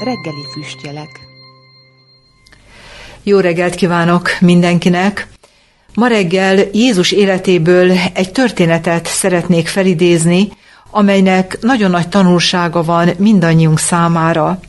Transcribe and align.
reggeli 0.00 0.44
füstjelek. 0.52 1.20
Jó 3.22 3.38
reggelt 3.38 3.74
kívánok 3.74 4.30
mindenkinek! 4.40 5.28
Ma 5.94 6.06
reggel 6.06 6.58
Jézus 6.72 7.12
életéből 7.12 7.90
egy 8.12 8.32
történetet 8.32 9.06
szeretnék 9.06 9.68
felidézni, 9.68 10.48
amelynek 10.90 11.58
nagyon 11.60 11.90
nagy 11.90 12.08
tanulsága 12.08 12.82
van 12.82 13.10
mindannyiunk 13.18 13.78
számára. 13.78 14.60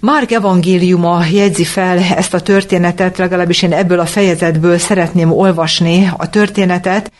Márk 0.00 0.30
evangéliuma 0.30 1.24
jegyzi 1.32 1.64
fel 1.64 1.98
ezt 1.98 2.34
a 2.34 2.40
történetet, 2.40 3.18
legalábbis 3.18 3.62
én 3.62 3.72
ebből 3.72 4.00
a 4.00 4.06
fejezetből 4.06 4.78
szeretném 4.78 5.32
olvasni 5.32 6.10
a 6.16 6.30
történetet. 6.30 7.12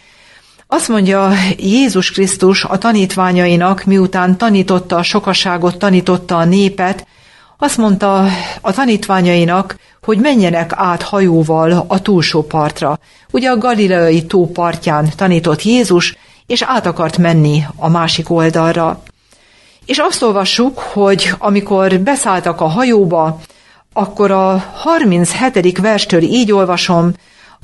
Azt 0.67 0.89
mondja 0.89 1.33
Jézus 1.57 2.11
Krisztus 2.11 2.65
a 2.65 2.79
tanítványainak, 2.79 3.85
miután 3.85 4.37
tanította 4.37 4.97
a 4.97 5.03
sokaságot, 5.03 5.79
tanította 5.79 6.37
a 6.37 6.45
népet, 6.45 7.07
azt 7.59 7.77
mondta 7.77 8.25
a 8.61 8.73
tanítványainak, 8.73 9.77
hogy 10.03 10.19
menjenek 10.19 10.73
át 10.75 11.03
hajóval 11.03 11.85
a 11.89 12.03
túlsó 12.03 12.43
partra. 12.43 12.99
Ugye 13.31 13.51
a 13.51 13.59
galileai 13.59 14.27
tó 14.27 14.47
partján 14.47 15.09
tanított 15.17 15.63
Jézus, 15.63 16.17
és 16.47 16.63
át 16.63 16.87
akart 16.87 17.19
menni 17.19 17.63
a 17.77 17.89
másik 17.89 18.31
oldalra. 18.31 19.03
És 19.87 19.99
azt 19.99 20.23
olvassuk, 20.23 20.79
hogy 20.79 21.33
amikor 21.39 22.01
beszálltak 22.01 22.61
a 22.61 22.67
hajóba, 22.67 23.41
akkor 23.93 24.31
a 24.31 24.65
37. 24.75 25.79
verstől 25.79 26.23
így 26.23 26.53
olvasom, 26.53 27.13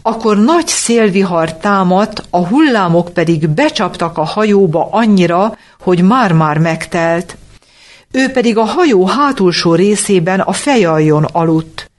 akkor 0.03 0.37
nagy 0.39 0.67
szélvihar 0.67 1.57
támadt, 1.57 2.23
a 2.31 2.47
hullámok 2.47 3.09
pedig 3.13 3.49
becsaptak 3.49 4.19
a 4.19 4.25
hajóba 4.25 4.89
annyira, 4.91 5.57
hogy 5.81 6.03
már-már 6.03 6.59
megtelt. 6.59 7.37
Ő 8.17 8.31
pedig 8.31 8.57
a 8.57 8.65
hajó 8.65 9.07
hátulsó 9.07 9.75
részében 9.75 10.41
a 10.41 10.53
fejaljon 10.53 11.25
aludt. 11.25 11.91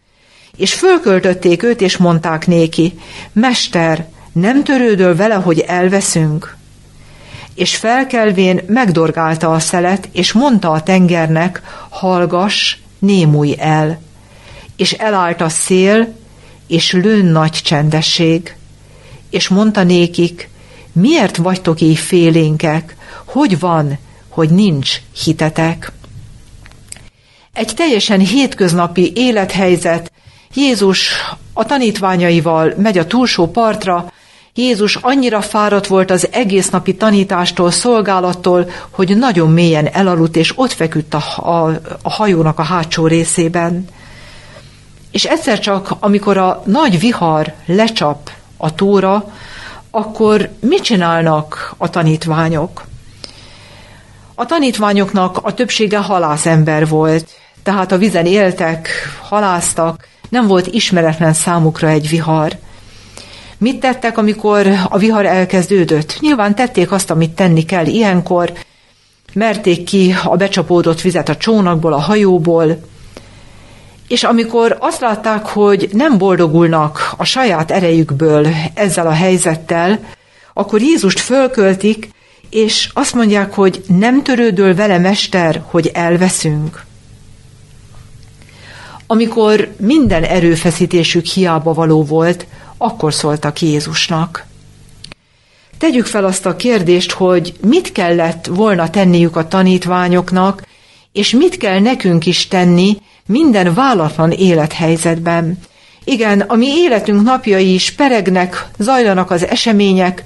És 0.58 0.74
fölköltötték 0.74 1.64
őt, 1.64 1.82
és 1.82 1.98
mondták 1.98 2.48
néki, 2.48 3.00
Mester, 3.34 4.08
nem 4.32 4.64
törődöl 4.64 5.16
vele, 5.16 5.34
hogy 5.34 5.60
elveszünk? 5.60 6.58
És 7.56 7.76
felkelvén 7.76 8.62
megdorgálta 8.68 9.52
a 9.52 9.60
szelet, 9.60 10.10
és 10.12 10.32
mondta 10.32 10.72
a 10.72 10.84
tengernek, 10.84 11.62
hallgass, 11.90 12.76
némulj 13.00 13.56
el. 13.60 14.02
És 14.76 14.92
elállt 14.92 15.42
a 15.42 15.50
szél, 15.50 16.16
és 16.68 16.92
lőn 16.92 17.26
nagy 17.26 17.52
csendesség. 17.52 18.56
És 19.30 19.48
mondta 19.48 19.84
nékik, 19.84 20.50
miért 20.92 21.38
vagytok 21.38 21.82
így 21.82 21.98
félénkek? 21.98 22.96
Hogy 23.26 23.60
van, 23.60 23.98
hogy 24.30 24.50
nincs 24.50 25.02
hitetek? 25.24 25.92
Egy 27.56 27.72
teljesen 27.76 28.20
hétköznapi 28.20 29.12
élethelyzet, 29.16 30.12
Jézus 30.54 31.12
a 31.54 31.66
tanítványaival 31.66 32.74
megy 32.78 32.98
a 32.98 33.08
túlsó 33.08 33.48
partra, 33.48 34.12
Jézus 34.54 34.96
annyira 34.96 35.42
fáradt 35.42 35.88
volt 35.88 36.12
az 36.12 36.28
egész 36.32 36.70
napi 36.70 36.96
tanítástól, 36.96 37.72
szolgálattól, 37.72 38.70
hogy 38.90 39.18
nagyon 39.18 39.52
mélyen 39.52 39.88
elaludt, 39.88 40.36
és 40.36 40.54
ott 40.56 40.72
feküdt 40.72 41.14
a, 41.14 41.24
a, 41.36 41.80
a 42.02 42.10
hajónak 42.10 42.60
a 42.60 42.64
hátsó 42.64 43.08
részében. 43.08 43.86
És 45.12 45.26
egyszer 45.26 45.60
csak, 45.60 45.96
amikor 46.00 46.38
a 46.38 46.62
nagy 46.66 47.00
vihar 47.00 47.54
lecsap 47.66 48.30
a 48.58 48.76
tóra, 48.76 49.34
akkor 49.92 50.50
mit 50.60 50.84
csinálnak 50.84 51.74
a 51.78 51.90
tanítványok? 51.90 52.86
A 54.36 54.46
tanítványoknak 54.46 55.38
a 55.42 55.54
többsége 55.54 55.98
halászember 55.98 56.88
volt, 56.88 57.44
tehát 57.66 57.92
a 57.92 57.98
vizen 57.98 58.26
éltek, 58.26 58.90
haláztak, 59.22 60.08
nem 60.30 60.48
volt 60.48 60.68
ismeretlen 60.68 61.34
számukra 61.34 61.88
egy 61.88 62.10
vihar. 62.10 62.52
Mit 63.58 63.80
tettek, 63.80 64.18
amikor 64.18 64.68
a 64.90 64.98
vihar 64.98 65.26
elkezdődött? 65.26 66.18
Nyilván 66.20 66.56
tették 66.56 66.92
azt, 66.92 67.12
amit 67.12 67.32
tenni 67.32 67.64
kell 67.64 67.86
ilyenkor, 67.86 68.54
merték 69.34 69.84
ki 69.84 70.16
a 70.24 70.36
becsapódott 70.36 71.02
vizet 71.02 71.30
a 71.30 71.36
csónakból, 71.36 71.94
a 71.94 72.00
hajóból, 72.00 72.78
és 74.08 74.24
amikor 74.24 74.78
azt 74.80 75.02
látták, 75.02 75.46
hogy 75.46 75.90
nem 75.92 76.18
boldogulnak 76.18 77.14
a 77.18 77.24
saját 77.24 77.72
erejükből 77.72 78.48
ezzel 78.74 79.08
a 79.08 79.12
helyzettel, 79.12 80.00
akkor 80.54 80.82
Jézust 80.82 81.20
fölköltik, 81.20 82.10
és 82.50 82.90
azt 82.94 83.14
mondják, 83.14 83.54
hogy 83.54 83.84
nem 83.88 84.24
törődöl 84.24 84.76
vele, 84.76 84.98
mester, 84.98 85.64
hogy 85.66 85.92
elveszünk. 85.94 86.86
Amikor 89.08 89.74
minden 89.80 90.24
erőfeszítésük 90.24 91.26
hiába 91.26 91.74
való 91.74 92.04
volt, 92.04 92.46
akkor 92.78 93.14
szóltak 93.14 93.62
Jézusnak. 93.62 94.46
Tegyük 95.78 96.06
fel 96.06 96.26
azt 96.26 96.46
a 96.46 96.56
kérdést, 96.56 97.12
hogy 97.12 97.54
mit 97.62 97.92
kellett 97.92 98.46
volna 98.46 98.90
tenniük 98.90 99.36
a 99.36 99.48
tanítványoknak, 99.48 100.64
és 101.12 101.32
mit 101.32 101.58
kell 101.58 101.80
nekünk 101.80 102.26
is 102.26 102.48
tenni 102.48 102.98
minden 103.26 103.74
válatlan 103.74 104.32
élethelyzetben. 104.32 105.60
Igen, 106.04 106.40
a 106.40 106.56
mi 106.56 106.68
életünk 106.68 107.24
napjai 107.24 107.74
is 107.74 107.92
peregnek, 107.92 108.68
zajlanak 108.78 109.32
az 109.32 109.48
események, 109.48 110.24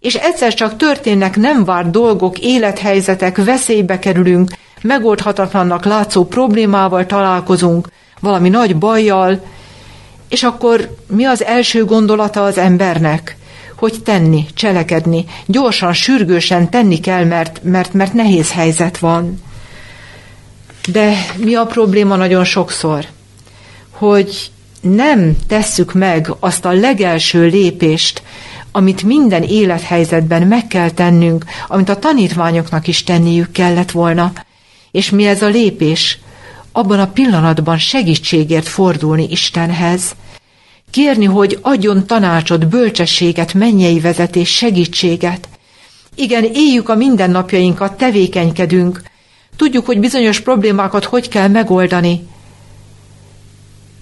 és 0.00 0.14
egyszer 0.14 0.54
csak 0.54 0.76
történnek 0.76 1.36
nem 1.36 1.64
várt 1.64 1.90
dolgok, 1.90 2.38
élethelyzetek, 2.38 3.44
veszélybe 3.44 3.98
kerülünk, 3.98 4.50
megoldhatatlannak 4.82 5.84
látszó 5.84 6.24
problémával 6.24 7.06
találkozunk, 7.06 7.88
valami 8.20 8.48
nagy 8.48 8.76
bajjal, 8.76 9.40
és 10.28 10.42
akkor 10.42 10.96
mi 11.06 11.24
az 11.24 11.44
első 11.44 11.84
gondolata 11.84 12.44
az 12.44 12.58
embernek? 12.58 13.36
Hogy 13.76 14.02
tenni, 14.02 14.46
cselekedni, 14.54 15.24
gyorsan, 15.46 15.92
sürgősen 15.92 16.70
tenni 16.70 17.00
kell, 17.00 17.24
mert, 17.24 17.60
mert, 17.62 17.92
mert 17.92 18.12
nehéz 18.12 18.52
helyzet 18.52 18.98
van. 18.98 19.42
De 20.88 21.12
mi 21.36 21.54
a 21.54 21.66
probléma 21.66 22.16
nagyon 22.16 22.44
sokszor? 22.44 23.06
Hogy 23.90 24.50
nem 24.80 25.36
tesszük 25.46 25.92
meg 25.92 26.30
azt 26.40 26.64
a 26.64 26.72
legelső 26.72 27.46
lépést, 27.46 28.22
amit 28.72 29.02
minden 29.02 29.42
élethelyzetben 29.42 30.46
meg 30.46 30.66
kell 30.66 30.90
tennünk, 30.90 31.44
amit 31.68 31.88
a 31.88 31.98
tanítványoknak 31.98 32.86
is 32.86 33.04
tenniük 33.04 33.52
kellett 33.52 33.90
volna. 33.90 34.32
És 34.90 35.10
mi 35.10 35.26
ez 35.26 35.42
a 35.42 35.48
lépés? 35.48 36.18
Abban 36.72 37.00
a 37.00 37.08
pillanatban 37.08 37.78
segítségért 37.78 38.68
fordulni 38.68 39.26
Istenhez, 39.30 40.14
kérni, 40.90 41.24
hogy 41.24 41.58
adjon 41.62 42.06
tanácsot, 42.06 42.68
bölcsességet, 42.68 43.54
mennyei 43.54 44.00
vezetés, 44.00 44.56
segítséget. 44.56 45.48
Igen, 46.14 46.44
éljük 46.44 46.88
a 46.88 46.94
mindennapjainkat, 46.94 47.96
tevékenykedünk, 47.96 49.02
tudjuk, 49.56 49.86
hogy 49.86 50.00
bizonyos 50.00 50.40
problémákat 50.40 51.04
hogy 51.04 51.28
kell 51.28 51.48
megoldani, 51.48 52.26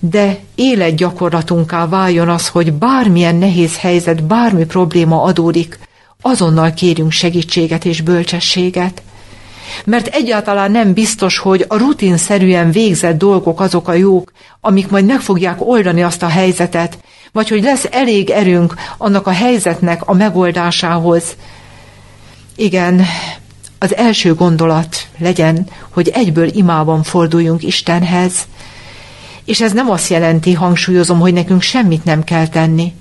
de 0.00 0.38
életgyakorlatunká 0.54 1.88
váljon 1.88 2.28
az, 2.28 2.48
hogy 2.48 2.72
bármilyen 2.72 3.36
nehéz 3.36 3.78
helyzet, 3.78 4.24
bármi 4.24 4.64
probléma 4.64 5.22
adódik, 5.22 5.78
azonnal 6.20 6.74
kérjünk 6.74 7.12
segítséget 7.12 7.84
és 7.84 8.00
bölcsességet 8.00 9.02
mert 9.84 10.06
egyáltalán 10.06 10.70
nem 10.70 10.92
biztos, 10.92 11.38
hogy 11.38 11.64
a 11.68 11.76
rutinszerűen 11.76 12.70
végzett 12.70 13.18
dolgok 13.18 13.60
azok 13.60 13.88
a 13.88 13.92
jók, 13.92 14.32
amik 14.60 14.88
majd 14.88 15.04
meg 15.04 15.20
fogják 15.20 15.66
oldani 15.66 16.02
azt 16.02 16.22
a 16.22 16.28
helyzetet, 16.28 16.98
vagy 17.32 17.48
hogy 17.48 17.62
lesz 17.62 17.86
elég 17.90 18.30
erőnk 18.30 18.74
annak 18.98 19.26
a 19.26 19.30
helyzetnek 19.30 20.08
a 20.08 20.14
megoldásához. 20.14 21.36
Igen, 22.56 23.06
az 23.78 23.96
első 23.96 24.34
gondolat 24.34 25.06
legyen, 25.18 25.68
hogy 25.90 26.08
egyből 26.08 26.48
imában 26.48 27.02
forduljunk 27.02 27.62
Istenhez. 27.62 28.32
És 29.44 29.60
ez 29.60 29.72
nem 29.72 29.90
azt 29.90 30.10
jelenti, 30.10 30.52
hangsúlyozom, 30.52 31.18
hogy 31.18 31.32
nekünk 31.32 31.62
semmit 31.62 32.04
nem 32.04 32.24
kell 32.24 32.48
tenni, 32.48 32.92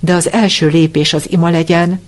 de 0.00 0.14
az 0.14 0.32
első 0.32 0.68
lépés 0.68 1.12
az 1.12 1.30
ima 1.30 1.50
legyen, 1.50 2.00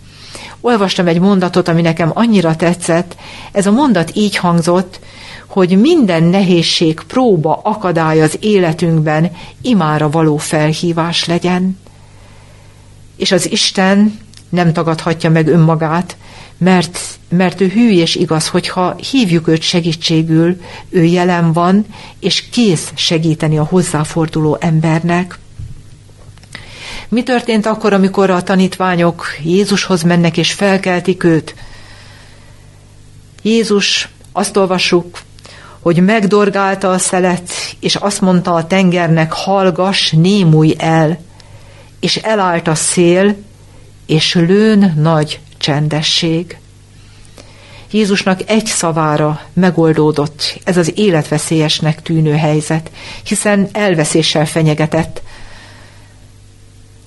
olvastam 0.63 1.07
egy 1.07 1.21
mondatot, 1.21 1.69
ami 1.69 1.81
nekem 1.81 2.11
annyira 2.15 2.57
tetszett. 2.57 3.17
Ez 3.53 3.67
a 3.67 3.71
mondat 3.71 4.17
így 4.17 4.37
hangzott, 4.37 5.01
hogy 5.47 5.81
minden 5.81 6.23
nehézség, 6.23 7.01
próba, 7.07 7.61
akadály 7.65 8.23
az 8.23 8.37
életünkben 8.41 9.31
imára 9.63 10.11
való 10.11 10.37
felhívás 10.37 11.25
legyen. 11.25 11.79
És 13.17 13.33
az 13.33 13.51
Isten 13.51 14.19
nem 14.49 14.73
tagadhatja 14.73 15.31
meg 15.31 15.47
önmagát, 15.47 16.17
mert, 16.59 16.99
mert 17.29 17.61
ő 17.61 17.69
hű 17.69 17.91
és 17.91 18.15
igaz, 18.15 18.49
hogyha 18.49 18.97
hívjuk 19.11 19.49
őt 19.49 19.63
segítségül, 19.63 20.61
ő 20.89 21.05
jelen 21.05 21.53
van, 21.53 21.87
és 22.21 22.49
kész 22.51 22.93
segíteni 22.95 23.59
a 23.59 23.65
hozzáforduló 23.65 24.57
embernek. 24.61 25.39
Mi 27.13 27.23
történt 27.23 27.67
akkor, 27.67 27.93
amikor 27.93 28.31
a 28.31 28.43
tanítványok 28.43 29.27
Jézushoz 29.43 30.03
mennek 30.03 30.37
és 30.37 30.53
felkeltik 30.53 31.25
őt? 31.25 31.55
Jézus, 33.43 34.09
azt 34.33 34.57
olvassuk, 34.57 35.19
hogy 35.81 36.05
megdorgálta 36.05 36.91
a 36.91 36.99
szelet, 36.99 37.51
és 37.81 37.95
azt 37.95 38.21
mondta 38.21 38.55
a 38.55 38.67
tengernek, 38.67 39.33
hallgas, 39.33 40.11
némulj 40.11 40.75
el, 40.79 41.19
és 42.01 42.17
elállt 42.17 42.69
a 42.69 42.75
szél, 42.75 43.37
és 44.07 44.35
lőn 44.35 44.95
nagy 44.97 45.41
csendesség. 45.59 46.59
Jézusnak 47.91 48.41
egy 48.47 48.67
szavára 48.67 49.41
megoldódott 49.53 50.59
ez 50.65 50.77
az 50.77 50.93
életveszélyesnek 50.95 52.03
tűnő 52.03 52.35
helyzet, 52.35 52.91
hiszen 53.23 53.69
elveszéssel 53.73 54.47
fenyegetett. 54.47 55.23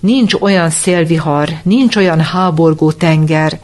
Nincs 0.05 0.33
olyan 0.33 0.69
szélvihar, 0.69 1.49
nincs 1.63 1.95
olyan 1.95 2.21
háborgó 2.21 2.91
tenger, 2.91 3.59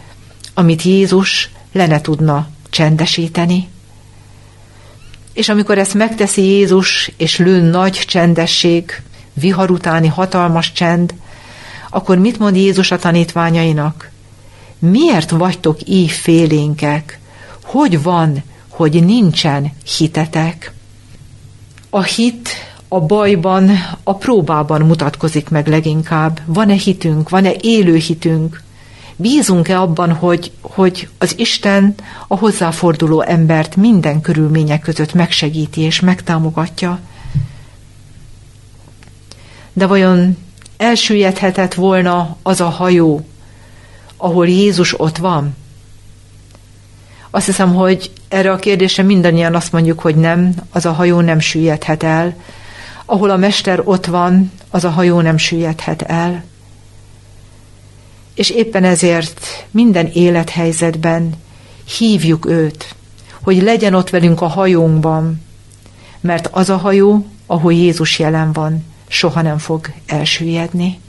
amit 0.54 0.82
Jézus 0.82 1.50
le 1.72 2.02
tudna 2.02 2.48
csendesíteni. 2.70 3.68
És 5.34 5.50
amikor 5.50 5.78
ezt 5.78 5.94
megteszi 5.94 6.42
Jézus, 6.42 7.12
és 7.18 7.38
lőn 7.38 7.64
nagy 7.64 7.94
csendesség, 7.94 9.02
vihar 9.34 9.72
utáni 9.72 10.08
hatalmas 10.08 10.72
csend, 10.72 11.14
akkor 11.90 12.18
mit 12.18 12.40
mond 12.40 12.56
Jézus 12.56 12.92
a 12.92 12.98
tanítványainak? 12.98 14.10
Miért 14.80 15.30
vagytok 15.30 15.78
így 15.86 16.12
félénkek? 16.12 17.20
Hogy 17.64 18.04
van, 18.04 18.44
hogy 18.68 19.06
nincsen 19.06 19.74
hitetek? 19.98 20.74
A 21.90 22.02
hit 22.02 22.50
a 22.94 23.00
bajban, 23.00 23.70
a 24.04 24.16
próbában 24.16 24.82
mutatkozik 24.82 25.50
meg 25.50 25.68
leginkább. 25.68 26.40
Van-e 26.46 26.74
hitünk, 26.74 27.30
van-e 27.30 27.52
élő 27.62 27.96
hitünk? 27.96 28.62
Bízunk-e 29.16 29.80
abban, 29.80 30.14
hogy, 30.14 30.52
hogy 30.62 31.10
az 31.18 31.40
Isten 31.40 31.96
a 32.28 32.38
hozzáforduló 32.38 33.22
embert 33.22 33.76
minden 33.76 34.22
körülmények 34.22 34.82
között 34.82 35.14
megsegíti 35.14 35.82
és 35.82 36.00
megtámogatja? 36.00 37.00
De 39.74 39.88
vajon 39.88 40.38
elsüllyedhetett 40.78 41.74
volna 41.74 42.38
az 42.44 42.62
a 42.62 42.70
hajó, 42.70 43.26
ahol 44.18 44.48
Jézus 44.48 45.00
ott 45.00 45.18
van? 45.18 45.56
Azt 47.30 47.46
hiszem, 47.46 47.74
hogy 47.76 48.12
erre 48.28 48.52
a 48.52 48.56
kérdésre 48.56 49.04
mindannyian 49.04 49.56
azt 49.56 49.72
mondjuk, 49.72 50.00
hogy 50.00 50.16
nem, 50.16 50.54
az 50.72 50.86
a 50.86 50.92
hajó 50.92 51.20
nem 51.20 51.40
süllyedhet 51.40 52.04
el. 52.04 52.36
Ahol 53.12 53.30
a 53.30 53.38
mester 53.38 53.82
ott 53.84 54.06
van, 54.06 54.52
az 54.70 54.84
a 54.84 54.90
hajó 54.90 55.22
nem 55.22 55.38
süllyedhet 55.38 56.02
el. 56.02 56.44
És 58.34 58.50
éppen 58.50 58.84
ezért 58.84 59.46
minden 59.72 60.10
élethelyzetben 60.14 61.34
hívjuk 61.98 62.46
őt, 62.46 62.96
hogy 63.42 63.62
legyen 63.62 63.94
ott 63.94 64.10
velünk 64.10 64.42
a 64.42 64.48
hajónkban, 64.48 65.42
mert 66.20 66.48
az 66.52 66.70
a 66.70 66.78
hajó, 66.78 67.26
ahol 67.46 67.74
Jézus 67.74 68.20
jelen 68.20 68.52
van, 68.54 68.86
soha 69.08 69.42
nem 69.42 69.58
fog 69.58 69.94
elsüllyedni. 70.06 71.00